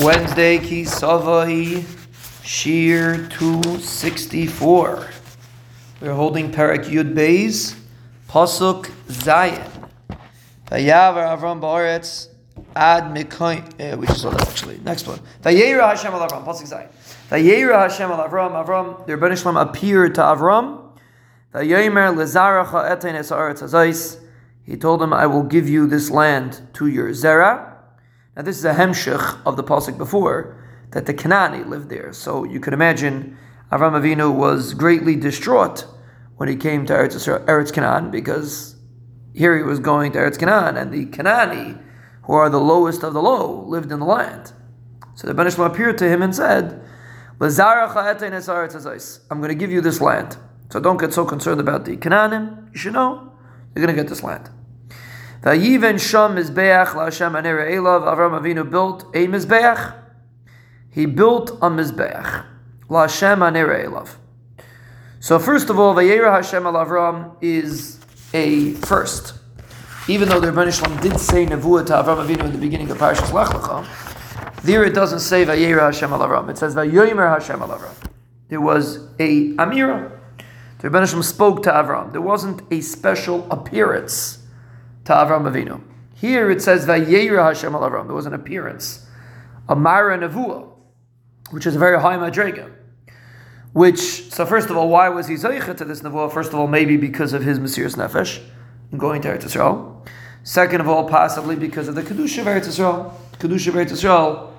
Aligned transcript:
Wednesday, 0.00 0.58
Kisavai, 0.58 1.82
Shiur 2.42 3.30
264. 3.30 5.10
We're 6.00 6.14
holding 6.14 6.50
Perek 6.50 6.86
Yud 6.86 7.12
Beis, 7.14 7.78
Pasuk 8.26 8.86
Zayin. 9.08 9.68
Vayavar 10.68 11.36
Avram 11.36 11.60
Ba'aretz 11.60 12.28
Ad 12.74 13.14
Mikoin, 13.14 13.92
uh, 13.92 13.98
we 13.98 14.06
just 14.06 14.22
saw 14.22 14.30
that 14.30 14.48
actually. 14.48 14.78
Next 14.78 15.06
one. 15.06 15.20
Vayera 15.42 15.90
Hashem 15.90 16.14
al 16.14 16.26
Avram, 16.26 16.46
Pasuk 16.46 16.72
Zayin. 16.72 16.88
Vayera 17.28 17.86
Hashem 17.86 18.10
al 18.10 18.26
Avram, 18.26 18.64
Avram, 18.64 19.06
the 19.06 19.12
Rebbeinu 19.12 19.36
Shalom 19.36 19.58
appeared 19.58 20.14
to 20.14 20.22
Avram. 20.22 20.90
Vayomer 21.52 22.14
Lezaracha 22.16 22.98
Etein 22.98 23.12
Es 23.12 23.30
Haaretz. 23.30 24.20
He 24.64 24.74
told 24.74 25.02
him, 25.02 25.12
I 25.12 25.26
will 25.26 25.42
give 25.42 25.68
you 25.68 25.86
this 25.86 26.10
land 26.10 26.62
to 26.72 26.86
your 26.86 27.12
Zerah. 27.12 27.71
Now, 28.36 28.42
this 28.42 28.56
is 28.58 28.64
a 28.64 28.74
hemshich 28.74 29.40
of 29.44 29.56
the 29.56 29.64
pasuk 29.64 29.98
before 29.98 30.56
that 30.92 31.06
the 31.06 31.14
Kanani 31.14 31.66
lived 31.66 31.90
there. 31.90 32.12
So 32.12 32.44
you 32.44 32.60
can 32.60 32.72
imagine 32.72 33.36
Avram 33.70 33.92
Avinu 33.92 34.34
was 34.34 34.74
greatly 34.74 35.16
distraught 35.16 35.86
when 36.36 36.48
he 36.48 36.56
came 36.56 36.86
to 36.86 36.92
Eretz, 36.92 37.44
Eretz 37.46 37.72
Canaan 37.72 38.10
because 38.10 38.76
here 39.34 39.56
he 39.56 39.62
was 39.62 39.78
going 39.78 40.12
to 40.12 40.18
Eretz 40.18 40.38
Canaan, 40.38 40.76
and 40.76 40.92
the 40.92 41.06
Kanani, 41.06 41.82
who 42.24 42.32
are 42.32 42.50
the 42.50 42.60
lowest 42.60 43.02
of 43.02 43.14
the 43.14 43.22
low, 43.22 43.64
lived 43.66 43.90
in 43.92 43.98
the 43.98 44.06
land. 44.06 44.52
So 45.14 45.26
the 45.26 45.34
Benishma 45.34 45.66
appeared 45.66 45.98
to 45.98 46.08
him 46.08 46.22
and 46.22 46.34
said, 46.34 46.82
I'm 47.40 47.48
going 49.40 49.48
to 49.48 49.54
give 49.54 49.70
you 49.70 49.80
this 49.80 50.00
land. 50.00 50.36
So 50.70 50.80
don't 50.80 50.98
get 50.98 51.12
so 51.12 51.24
concerned 51.24 51.60
about 51.60 51.84
the 51.84 51.96
Canaanim. 51.96 52.72
You 52.72 52.78
should 52.78 52.92
know 52.92 53.32
you're 53.74 53.84
going 53.84 53.94
to 53.94 54.02
get 54.02 54.08
this 54.08 54.22
land. 54.22 54.48
Vayiven 55.42 56.00
sham 56.00 56.36
mizbeach 56.36 56.94
la'Hashem 56.94 57.36
anera 57.36 57.68
elav. 57.70 58.02
Avram 58.02 58.40
Avinu 58.40 58.68
built 58.68 59.02
a 59.14 59.26
mizbeach. 59.26 59.94
He 60.90 61.06
built 61.06 61.50
a 61.50 61.68
mizbeach 61.68 62.46
la'Hashem 62.88 63.38
anera 63.38 63.84
elav. 63.84 64.16
So 65.18 65.38
first 65.38 65.70
of 65.70 65.78
all, 65.78 65.94
Vayera 65.94 66.32
Hashem 66.32 66.66
al 66.66 66.72
Avram 66.72 67.36
is 67.40 68.00
a 68.34 68.72
first. 68.72 69.34
Even 70.08 70.28
though 70.28 70.40
the 70.40 70.48
Rebbeinu 70.48 70.76
Shalom 70.76 71.00
did 71.00 71.20
say 71.20 71.46
nevuah 71.46 71.86
to 71.86 71.92
Avram 71.92 72.26
Avinu 72.26 72.44
in 72.44 72.52
the 72.52 72.58
beginning 72.58 72.90
of 72.90 72.98
Parashas 72.98 73.32
Lech 73.32 73.48
Lecha, 73.48 74.62
there 74.62 74.82
it 74.82 74.94
doesn't 74.94 75.20
say 75.20 75.44
Vayera 75.44 75.92
Hashem 75.92 76.12
al 76.12 76.18
Avram. 76.18 76.50
It 76.50 76.58
says 76.58 76.74
Vayomer 76.74 77.32
Hashem 77.32 77.62
al 77.62 77.68
Avram. 77.68 77.94
There 78.48 78.60
was 78.60 79.08
a 79.20 79.54
Amira. 79.54 80.10
The 80.78 80.88
Rebbeinu 80.88 81.08
Shalom 81.08 81.22
spoke 81.22 81.62
to 81.62 81.70
Avram. 81.70 82.10
There 82.10 82.20
wasn't 82.20 82.62
a 82.72 82.80
special 82.80 83.46
appearance 83.50 84.41
to 85.04 85.12
Avram 85.12 85.50
Avinu. 85.50 85.82
Here 86.14 86.50
it 86.50 86.62
says 86.62 86.86
Vayera 86.86 87.44
Hashem 87.44 87.74
al 87.74 87.82
Avram. 87.82 88.06
There 88.06 88.14
was 88.14 88.26
an 88.26 88.34
appearance, 88.34 89.06
a 89.68 89.76
Mara 89.76 90.18
Nevuah, 90.18 90.68
which 91.50 91.66
is 91.66 91.76
a 91.76 91.78
very 91.78 92.00
high 92.00 92.16
madrega. 92.16 92.70
Which 93.72 94.30
so 94.30 94.44
first 94.44 94.68
of 94.68 94.76
all, 94.76 94.88
why 94.88 95.08
was 95.08 95.28
he 95.28 95.34
zeicha 95.34 95.76
to 95.76 95.84
this 95.84 96.02
nevuah? 96.02 96.32
First 96.32 96.52
of 96.52 96.58
all, 96.58 96.66
maybe 96.66 96.96
because 96.96 97.32
of 97.32 97.42
his 97.42 97.58
Mesiris 97.58 97.96
Nefesh 97.96 98.42
in 98.90 98.98
going 98.98 99.22
to 99.22 99.28
Eretz 99.28 99.44
Yisrael. 99.44 100.06
Second 100.44 100.80
of 100.80 100.88
all, 100.88 101.08
possibly 101.08 101.56
because 101.56 101.88
of 101.88 101.94
the 101.94 102.02
kedusha 102.02 102.40
of 102.40 102.46
Eretz 102.46 102.66
Yisrael. 102.66 103.14
Kedusha 103.38 103.68
of 103.68 103.74
Eretz 103.74 103.92
Yisrael 103.92 104.50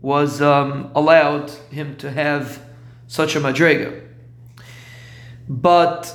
was 0.00 0.40
um, 0.40 0.90
allowed 0.94 1.50
him 1.70 1.96
to 1.96 2.10
have 2.10 2.62
such 3.08 3.34
a 3.34 3.40
madrega. 3.40 4.06
But 5.48 6.14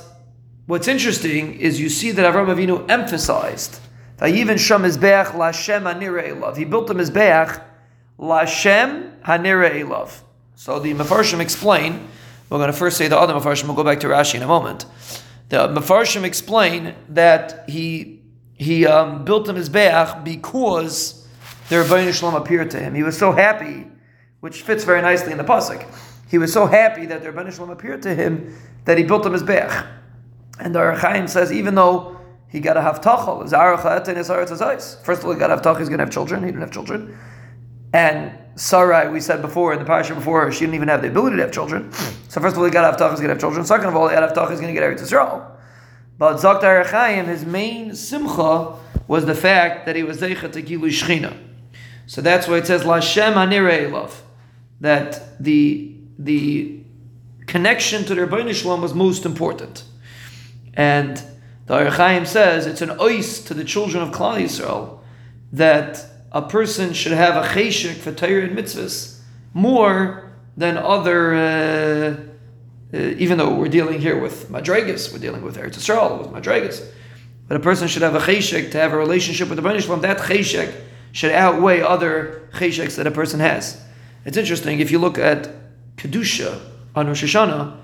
What's 0.66 0.88
interesting 0.88 1.60
is 1.60 1.80
you 1.80 1.88
see 1.88 2.10
that 2.10 2.34
Avram 2.34 2.52
Avinu 2.52 2.90
emphasized 2.90 3.78
Vayiven 4.18 4.58
Sham 4.58 4.82
Mizbeach 4.82 5.26
Lashem 5.26 5.82
Hanira 5.82 6.28
Elav. 6.28 6.56
He 6.56 6.64
built 6.64 6.88
the 6.88 6.94
Mizbeach 6.94 7.62
Lashem 8.18 9.20
Hanira 9.20 9.70
Elav. 9.70 10.22
So 10.56 10.80
the 10.80 10.92
Mefarshim 10.92 11.38
explain. 11.38 12.08
We're 12.50 12.58
going 12.58 12.72
to 12.72 12.76
first 12.76 12.96
say 12.96 13.06
the 13.06 13.16
other 13.16 13.34
Mefarshim. 13.34 13.66
We'll 13.66 13.76
go 13.76 13.84
back 13.84 14.00
to 14.00 14.08
Rashi 14.08 14.34
in 14.34 14.42
a 14.42 14.48
moment. 14.48 14.86
The 15.50 15.68
Mefarshim 15.68 16.24
explain 16.24 16.96
that 17.10 17.68
he 17.68 18.22
he 18.54 18.86
um, 18.86 19.24
built 19.24 19.46
the 19.46 19.52
Mizbeach 19.52 20.24
because 20.24 21.28
the 21.68 21.76
Rebbeinu 21.76 22.12
Shalom 22.12 22.34
appeared 22.34 22.72
to 22.72 22.80
him. 22.80 22.96
He 22.96 23.04
was 23.04 23.16
so 23.16 23.30
happy, 23.30 23.86
which 24.40 24.62
fits 24.62 24.82
very 24.82 25.02
nicely 25.02 25.30
in 25.30 25.38
the 25.38 25.44
pasuk. 25.44 25.86
He 26.28 26.38
was 26.38 26.52
so 26.52 26.66
happy 26.66 27.06
that 27.06 27.22
the 27.22 27.30
Rebbeinu 27.30 27.52
Shalom 27.52 27.70
appeared 27.70 28.02
to 28.02 28.14
him 28.16 28.56
that 28.84 28.98
he 28.98 29.04
built 29.04 29.22
the 29.22 29.30
Mizbeach. 29.30 29.95
And 30.58 30.74
the 30.74 30.80
Ohr 30.80 30.96
HaChaim 30.96 31.28
says, 31.28 31.52
even 31.52 31.74
though 31.74 32.18
he 32.48 32.60
got 32.60 32.74
to 32.74 32.82
have 32.82 33.00
tachal, 33.00 33.42
first 35.04 35.22
of 35.22 35.26
all, 35.26 35.32
he 35.32 35.38
got 35.38 35.50
have 35.50 35.78
he's 35.78 35.88
going 35.88 35.98
to 35.98 36.04
have 36.04 36.12
children, 36.12 36.40
he 36.42 36.46
didn't 36.46 36.60
have 36.60 36.72
children. 36.72 37.18
And 37.92 38.32
Sarai, 38.56 39.08
we 39.10 39.20
said 39.20 39.42
before, 39.42 39.72
in 39.72 39.78
the 39.78 39.84
parasha 39.84 40.14
before, 40.14 40.50
she 40.52 40.60
didn't 40.60 40.74
even 40.74 40.88
have 40.88 41.02
the 41.02 41.08
ability 41.08 41.36
to 41.36 41.42
have 41.42 41.52
children. 41.52 41.92
So 42.28 42.40
first 42.40 42.54
of 42.54 42.58
all, 42.58 42.64
he 42.64 42.70
got 42.70 42.98
have 42.98 43.10
he's 43.10 43.20
going 43.20 43.28
to 43.28 43.34
have 43.34 43.40
children. 43.40 43.64
Second 43.66 43.88
of 43.88 43.96
all, 43.96 44.08
he 44.08 44.14
got 44.14 44.20
to 44.20 44.26
have 44.28 44.36
tachal, 44.36 44.50
he's 44.50 44.60
going 44.60 44.74
to 44.74 44.80
get 44.80 44.82
Eretz 44.82 45.00
Yisrael. 45.00 45.50
But 46.18 46.38
Zakta 46.38 46.64
Ohr 46.64 46.84
HaChaim, 46.84 47.26
his 47.26 47.44
main 47.44 47.94
simcha 47.94 48.76
was 49.06 49.26
the 49.26 49.34
fact 49.34 49.86
that 49.86 49.96
he 49.96 50.02
was 50.02 50.20
zeicha 50.20 50.50
to 50.52 50.62
Shechina. 50.62 51.36
So 52.06 52.20
that's 52.20 52.48
why 52.48 52.58
it 52.58 52.66
says, 52.66 52.82
Lashem 52.82 53.34
Hanirei 53.34 53.90
Love. 53.90 54.22
That 54.80 55.42
the, 55.42 55.94
the 56.18 56.80
connection 57.46 58.04
to 58.04 58.14
the 58.14 58.22
Rebbeinu 58.22 58.54
Shalom 58.54 58.82
was 58.82 58.94
most 58.94 59.24
important. 59.24 59.84
And 60.76 61.16
the 61.66 61.74
Ohr 61.74 61.90
HaChaim 61.90 62.26
says 62.26 62.66
it's 62.66 62.82
an 62.82 62.90
ois 62.90 63.44
to 63.46 63.54
the 63.54 63.64
children 63.64 64.02
of 64.02 64.10
Klal 64.10 64.40
Yisrael 64.40 65.00
that 65.52 66.04
a 66.32 66.42
person 66.42 66.92
should 66.92 67.12
have 67.12 67.42
a 67.42 67.48
cheshik 67.48 67.96
for 67.96 68.12
Torah 68.12 68.44
and 68.44 68.56
mitzvahs 68.56 69.20
more 69.54 70.32
than 70.56 70.76
other. 70.76 71.34
Uh, 71.34 72.16
uh, 72.94 72.98
even 73.18 73.36
though 73.36 73.52
we're 73.52 73.68
dealing 73.68 74.00
here 74.00 74.20
with 74.20 74.48
madrigas, 74.48 75.12
we're 75.12 75.18
dealing 75.18 75.42
with 75.42 75.56
Eretz 75.56 75.76
Yisrael 75.76 76.18
with 76.18 76.28
madrigas, 76.28 76.86
but 77.48 77.56
a 77.56 77.60
person 77.60 77.88
should 77.88 78.02
have 78.02 78.14
a 78.14 78.20
cheshik 78.20 78.70
to 78.70 78.78
have 78.78 78.92
a 78.92 78.96
relationship 78.96 79.48
with 79.48 79.60
the 79.60 79.80
Shalom. 79.80 80.02
That 80.02 80.18
cheshik 80.18 80.72
should 81.10 81.32
outweigh 81.32 81.80
other 81.80 82.48
cheshiks 82.52 82.96
that 82.96 83.06
a 83.06 83.10
person 83.10 83.40
has. 83.40 83.82
It's 84.24 84.36
interesting 84.36 84.80
if 84.80 84.90
you 84.90 84.98
look 84.98 85.18
at 85.18 85.48
kedusha 85.96 86.60
on 86.94 87.06
Rosh 87.08 87.24
Hashanah 87.24 87.76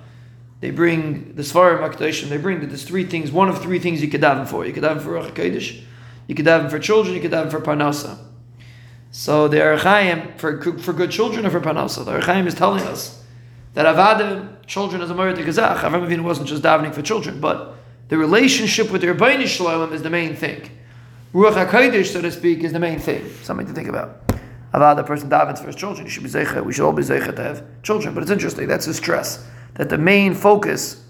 they 0.62 0.70
bring 0.70 1.34
the 1.34 1.42
Svarim 1.42 1.80
Akdashim, 1.80 2.28
they 2.28 2.36
bring 2.36 2.60
that 2.60 2.68
there's 2.68 2.84
three 2.84 3.04
things, 3.04 3.32
one 3.32 3.48
of 3.48 3.60
three 3.60 3.80
things 3.80 4.00
you 4.00 4.06
could 4.06 4.20
daven 4.20 4.46
for. 4.46 4.64
You 4.64 4.72
could 4.72 4.84
daven 4.84 5.02
for 5.02 5.10
Ruach 5.10 5.32
HaKodesh, 5.32 5.82
you 6.28 6.36
could 6.36 6.46
daven 6.46 6.70
for 6.70 6.78
children, 6.78 7.16
you 7.16 7.20
could 7.20 7.32
daven 7.32 7.50
for 7.50 7.60
Parnasa. 7.60 8.16
So 9.10 9.48
the 9.48 9.60
Ohr 9.60 9.76
HaChaim, 9.76 10.38
for, 10.38 10.78
for 10.78 10.92
good 10.92 11.10
children 11.10 11.44
or 11.44 11.50
for 11.50 11.60
Parnasa, 11.60 12.04
the 12.04 12.12
Ohr 12.12 12.20
HaChaim 12.20 12.46
is 12.46 12.54
telling 12.54 12.84
us 12.84 13.24
that 13.74 13.86
Avadim, 13.92 14.64
children 14.64 15.02
as 15.02 15.10
a 15.10 15.14
Merit 15.16 15.36
Gazach, 15.38 15.78
Avram 15.78 16.06
Avinu 16.06 16.22
wasn't 16.22 16.46
just 16.46 16.62
davening 16.62 16.94
for 16.94 17.02
children, 17.02 17.40
but 17.40 17.74
the 18.06 18.16
relationship 18.16 18.92
with 18.92 19.00
the 19.00 19.08
Rebbeinu 19.08 19.48
Shalom 19.48 19.92
is 19.92 20.02
the 20.02 20.10
main 20.10 20.36
thing. 20.36 20.70
Ruach 21.34 21.66
HaKodesh, 21.66 22.12
so 22.12 22.22
to 22.22 22.30
speak, 22.30 22.62
is 22.62 22.72
the 22.72 22.78
main 22.78 23.00
thing. 23.00 23.28
Something 23.42 23.66
to 23.66 23.72
think 23.72 23.88
about. 23.88 24.28
Avad, 24.72 24.94
the 24.94 25.02
person 25.02 25.28
davens 25.28 25.58
for 25.58 25.66
his 25.66 25.74
children, 25.74 26.06
he 26.06 26.12
should 26.12 26.22
be 26.22 26.28
zeicha. 26.28 26.64
We 26.64 26.72
should 26.72 26.86
all 26.86 26.92
be 26.92 27.02
zeicha 27.02 27.34
to 27.34 27.42
have 27.42 27.82
children. 27.82 28.14
But 28.14 28.22
it's 28.22 28.30
interesting, 28.30 28.68
that's 28.68 28.86
the 28.86 28.94
stress 28.94 29.44
that 29.74 29.88
the 29.88 29.98
main 29.98 30.34
focus 30.34 31.04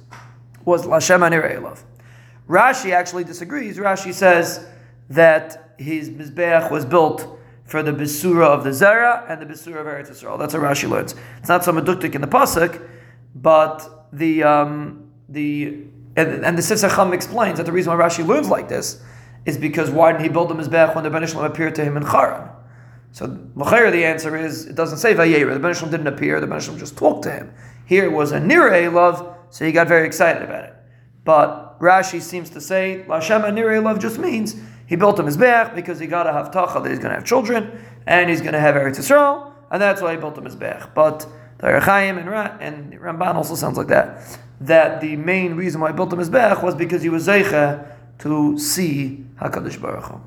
was 0.65 0.87
Lashem 0.87 1.21
Elav. 1.21 1.83
Rashi 2.49 2.93
actually 2.93 3.25
disagrees. 3.25 3.79
Rashi 3.79 4.13
says 4.13 4.67
that 5.09 5.75
his 5.79 6.11
Mizbeach 6.11 6.71
was 6.71 6.85
built 6.85 7.39
for 7.65 7.83
the 7.83 7.93
Besura 7.93 8.47
of 8.47 8.65
the 8.65 8.71
Zera 8.71 9.29
and 9.31 9.41
the 9.41 9.47
Besura 9.47 9.81
of 9.81 9.87
Eretz 9.87 10.11
Yisrael. 10.11 10.39
That's 10.39 10.55
what 10.55 10.63
Rashi 10.63 10.89
learns. 10.89 11.15
It's 11.39 11.49
not 11.49 11.65
some 11.65 11.77
aduktik 11.77 12.15
in 12.15 12.21
the 12.21 12.27
Pasuk, 12.27 12.87
but 13.35 14.09
the, 14.13 14.43
um, 14.43 15.11
the 15.29 15.85
and, 16.17 16.45
and 16.45 16.59
the 16.59 16.63
Sifsacham 16.63 17.15
explains 17.15 17.57
that 17.57 17.65
the 17.65 17.73
reason 17.73 17.97
why 17.97 18.05
Rashi 18.05 18.27
learns 18.27 18.49
like 18.49 18.69
this 18.69 19.01
is 19.47 19.57
because 19.57 19.91
why 19.91 20.13
didn't 20.13 20.25
he 20.25 20.29
build 20.29 20.51
the 20.51 20.55
Mizbeach 20.55 20.95
when 20.95 21.05
the 21.05 21.11
Ben 21.11 21.25
appeared 21.45 21.75
to 21.77 21.85
him 21.85 21.97
in 21.97 22.05
Charan? 22.05 22.49
So, 23.13 23.27
the 23.27 24.05
answer 24.05 24.37
is, 24.37 24.67
it 24.67 24.75
doesn't 24.75 24.99
say 24.99 25.15
Vayera. 25.15 25.53
The 25.53 25.61
Ben 25.61 25.91
didn't 25.91 26.07
appear, 26.07 26.41
the 26.41 26.47
Ben 26.47 26.61
just 26.61 26.97
talked 26.97 27.25
to 27.25 27.31
him. 27.31 27.53
Here 27.85 28.11
was 28.11 28.33
a 28.33 28.41
nirei 28.41 28.91
love, 28.91 29.37
so 29.51 29.67
he 29.67 29.73
got 29.73 29.87
very 29.87 30.07
excited 30.07 30.43
about 30.43 30.65
it. 30.65 30.75
But 31.25 31.79
Rashi 31.79 32.21
seems 32.21 32.51
to 32.51 32.61
say 32.61 33.05
Lashem 33.07 33.43
nirei 33.43 33.83
love 33.83 33.99
just 33.99 34.19
means 34.19 34.57
he 34.87 34.97
built 34.97 35.19
him 35.19 35.27
his 35.27 35.37
bech 35.37 35.75
because 35.75 35.99
he 35.99 36.07
got 36.07 36.25
to 36.25 36.33
have 36.33 36.51
tacha 36.51 36.83
that 36.83 36.91
he's 36.91 36.99
going 36.99 37.11
to 37.11 37.17
have 37.17 37.25
children 37.25 37.79
and 38.07 38.29
he's 38.31 38.41
going 38.41 38.55
to 38.55 38.61
have 38.61 38.75
Eretz 38.75 38.99
Yisrael, 38.99 39.53
and 39.71 39.81
that's 39.81 40.03
why 40.03 40.13
he 40.13 40.19
built 40.19 40.37
him 40.37 40.45
his 40.45 40.57
bech. 40.57 40.95
But 40.95 41.27
the 41.59 41.69
Ohr 41.69 41.81
HaChaim 41.81 42.19
and, 42.19 42.31
Ra- 42.31 42.57
and 42.61 42.93
Ramban 42.95 43.35
also 43.35 43.55
sounds 43.55 43.77
like 43.77 43.89
that. 43.89 44.39
That 44.61 45.01
the 45.01 45.17
main 45.17 45.55
reason 45.55 45.81
why 45.81 45.89
he 45.91 45.95
built 45.95 46.13
him 46.13 46.19
his 46.19 46.31
bech 46.31 46.63
was 46.63 46.75
because 46.75 47.03
he 47.03 47.09
was 47.09 47.27
zeicha 47.27 47.91
to 48.19 48.59
see 48.59 49.25
Hakadosh 49.41 49.81
Baruch 49.81 50.05
Hu. 50.05 50.21